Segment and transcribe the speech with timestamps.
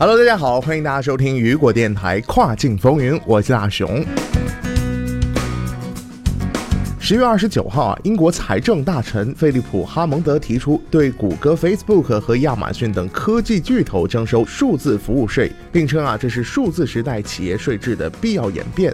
[0.00, 4.02] Hello，大家好，欢迎大家收听雨果电台跨境风云，我是大熊。
[6.98, 18.90] 十月二十九号啊，英国财政大臣菲利普·哈蒙德提出对谷歌、Facebook 和亚马逊等科技巨头征收数字服务税，并称啊，这是数字时代企业税制的必要演变。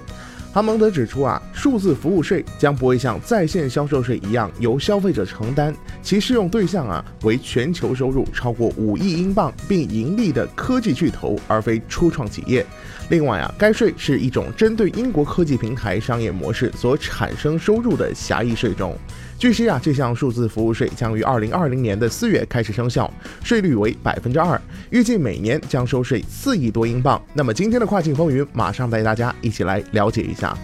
[0.56, 12.64] 哈蒙德指出啊，数字服务税将不会像在线销售税一样由消费者承担，其适用对象啊为全球收入超过五亿英镑并盈利的科技巨头，而非初创企业。
[13.10, 18.96] 另外啊，该税是一种针对英国科技平台商业模式所产生收入的狭义税种。
[19.38, 23.10] 据悉啊，这项数字服务税将于二零二零年的四月开始生效，
[23.44, 27.22] 税率为百分之二，预计每年将收税四亿多英镑。
[27.34, 30.56] 那么今天的跨境风云，马上带大家一起来了解一下。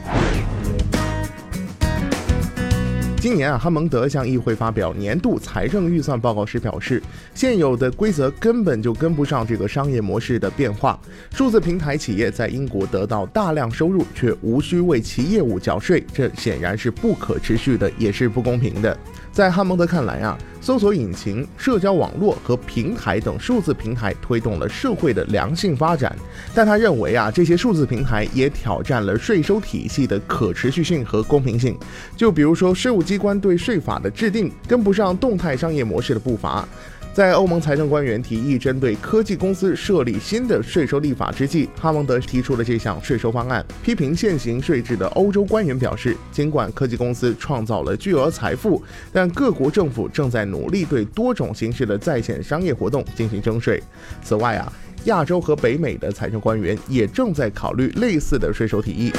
[3.22, 7.00] 今年啊，哈蒙德向议会发表年度财政预算报告时表示，
[7.36, 10.98] 现有的规则根本就跟不上这个商业模式的变化。
[11.30, 18.98] 数字平台企业在英国得到大量收入，却无需为其业务缴税，这显然是不可持续的，也是不公平的。
[19.32, 26.14] 在汉蒙德看来啊，搜索引擎、社交网络和平台等数字平台推动了社会的良性发展，
[26.54, 31.74] 但他认为啊，这些数字平台也挑战了税收体系的可持续性和公平性。
[32.14, 36.68] 就比如说，税务机关对税法的制定跟不上动态商业模式的步伐。
[37.12, 43.62] 在欧盟财政官员提议针对科技公司设立新的税收立法之际，哈蒙德提出了这项税收方案。
[43.84, 53.82] 批评现行税制的欧洲官员表示，尽管科技公司创造了巨额财富，但各国政府正在努力对多种形式的在线商业活动进行征税。
[54.22, 54.72] 此外啊，
[55.04, 59.12] 亚洲和北美的财政官员也正在考虑类似的税收提议。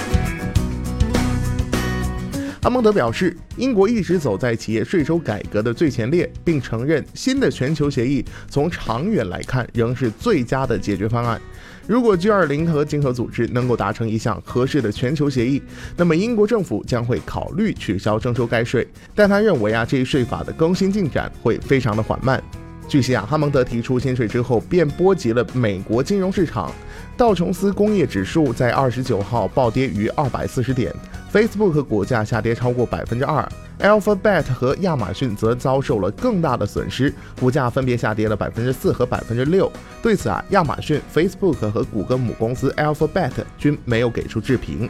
[2.63, 11.41] 阿蒙德表示，英国一直走在企业税收改革的最前列，并承认新的全球协议从长远来看仍是最佳的解决方案。
[11.85, 15.62] 如果 G20 和经合组织能够达成一项合适的全球协议，
[15.97, 18.88] 那么英国政府将会考虑取消征收该税。
[19.13, 22.41] 但他认为啊，这一税法的更新进展会非常的缓慢。
[22.88, 26.72] 据悉啊，哈蒙德提出新税之后，便波及了美国金融市场。
[27.18, 30.94] 道琼斯工业指数在二十九号暴跌逾二百四十点
[31.32, 33.48] ，Facebook 股价下跌超过百分之二
[33.80, 39.72] ，Alphabet 和亚马逊则遭受了更大的损失，股价分别下跌了百分之四和百分之六。
[40.02, 44.90] 对此啊，亚马逊、Facebook 和谷歌母公司 Alphabet 均没有给出置评。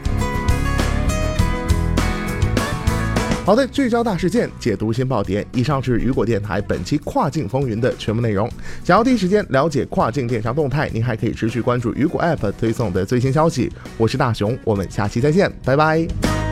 [3.46, 5.46] 好的，聚焦大事件，解读新爆点。
[5.52, 8.50] 以上是雨果电台本期跨境风云的全部内容。
[8.86, 13.70] 想要第一时间了解跨境电商动态，您还可以持续关注雨果 App 推送的最新消息。
[13.98, 16.43] 我是大熊，我们下期再见，拜拜。